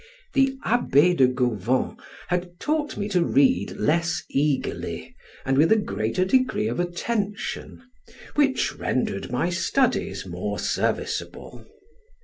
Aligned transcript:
The 0.33 0.57
Abbe 0.65 1.13
de 1.13 1.27
Gauvon 1.27 1.95
had 2.29 2.59
taught 2.59 2.97
me 2.97 3.07
to 3.09 3.23
read 3.23 3.73
less 3.77 4.23
eagerly, 4.31 5.15
and 5.45 5.59
with 5.59 5.71
a 5.71 5.75
greater 5.75 6.25
degree 6.25 6.67
of 6.67 6.79
attention, 6.79 7.83
which 8.33 8.75
rendered 8.75 9.31
my 9.31 9.51
studies 9.51 10.25
more 10.25 10.57
serviceable. 10.57 11.67